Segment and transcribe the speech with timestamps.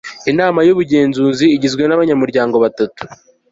[0.31, 3.01] inama y'ubugenzuzi igizwe n'abanyamuryango batatu